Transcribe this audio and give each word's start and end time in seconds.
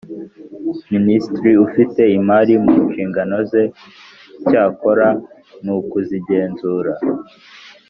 Minisitiri 0.93 1.51
ufite 1.67 2.01
imari 2.17 2.53
mu 2.63 2.75
nshingano 2.85 3.35
ze 3.49 3.63
Icyakora 4.39 5.07
nukuzigenzura 5.63 6.91